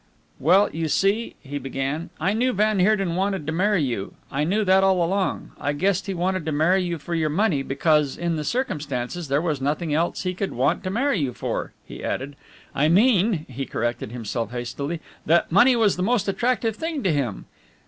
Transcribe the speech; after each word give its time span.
"Well, 0.39 0.67
you 0.73 0.87
see," 0.87 1.35
he 1.43 1.59
began, 1.59 2.09
"I 2.19 2.33
knew 2.33 2.53
van 2.53 2.79
Heerden 2.79 3.15
wanted 3.15 3.45
to 3.45 3.51
marry 3.53 3.83
you. 3.83 4.15
I 4.31 4.43
knew 4.43 4.65
that 4.65 4.83
all 4.83 5.03
along. 5.05 5.51
I 5.59 5.73
guessed 5.73 6.07
he 6.07 6.15
wanted 6.15 6.43
to 6.47 6.51
marry 6.51 6.81
you 6.81 6.97
for 6.97 7.13
your 7.13 7.29
money, 7.29 7.61
because 7.61 8.17
in 8.17 8.35
the 8.35 8.43
circumstances 8.43 9.27
there 9.27 9.43
was 9.43 9.61
nothing 9.61 9.93
else 9.93 10.23
he 10.23 10.33
could 10.33 10.53
want 10.53 10.83
to 10.85 10.89
marry 10.89 11.19
you 11.19 11.33
for," 11.33 11.73
he 11.85 12.03
added. 12.03 12.35
"I 12.73 12.87
mean," 12.89 13.45
he 13.47 13.67
corrected 13.67 14.11
himself 14.11 14.49
hastily, 14.49 15.01
"that 15.27 15.51
money 15.51 15.75
was 15.75 15.97
the 15.97 16.01
most 16.01 16.27
attractive 16.27 16.75
thing 16.77 17.03
to 17.03 17.13
him." 17.13 17.45